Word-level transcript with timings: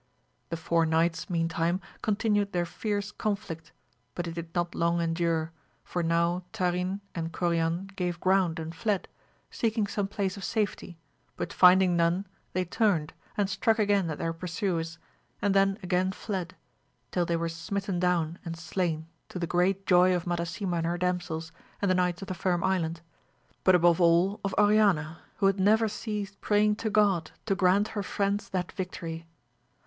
The 0.49 0.57
four 0.57 0.87
knights 0.87 1.29
meantime 1.29 1.79
continued 2.01 2.53
their 2.53 2.65
fierce 2.65 3.11
conflict, 3.11 3.71
but 4.15 4.25
it 4.25 4.33
did. 4.33 4.49
Sot 4.55 4.73
long 4.73 4.99
endure, 4.99 5.51
for 5.83 6.01
now 6.01 6.43
Tarin 6.53 7.01
and 7.13 7.31
Corian 7.31 7.85
gave 7.95 8.19
ground 8.19 8.57
and 8.57 8.73
fled, 8.73 9.07
seeking 9.51 9.85
some 9.85 10.07
place 10.07 10.37
of 10.37 10.43
safety, 10.43 10.97
but 11.37 11.53
finding 11.53 11.95
none 11.95 12.25
they 12.53 12.65
turned, 12.65 13.13
and 13.37 13.47
struck 13.47 13.77
again 13.77 14.09
at 14.09 14.17
their 14.17 14.33
pursuers 14.33 14.97
and 15.39 15.53
then 15.53 15.77
again 15.83 16.11
fled, 16.13 16.55
till 17.11 17.23
they 17.27 17.37
were 17.37 17.47
smitten 17.47 17.99
down 17.99 18.39
and 18.43 18.57
slain 18.57 19.05
to 19.29 19.37
the 19.37 19.45
great 19.45 19.85
joy 19.85 20.15
of 20.15 20.25
Madasima 20.25 20.77
and 20.77 20.87
her 20.87 20.97
damsels, 20.97 21.51
and 21.79 21.91
the 21.91 21.93
knights 21.93 22.23
of 22.23 22.27
the 22.27 22.33
Firm 22.33 22.63
Island, 22.63 23.01
but 23.63 23.75
above 23.75 24.01
all 24.01 24.39
of 24.43 24.55
Oriana, 24.57 25.19
who 25.37 25.45
had 25.45 25.59
never 25.59 25.87
ceased 25.87 26.41
praying 26.41 26.77
to 26.77 26.89
God 26.89 27.29
to 27.45 27.53
grant 27.53 27.89
her 27.89 28.01
friends 28.01 28.49
that 28.49 28.71
victory. 28.71 29.27